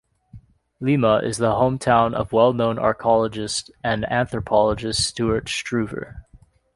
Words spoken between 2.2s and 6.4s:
well-known archaeologist and anthropologist Stuart Struever.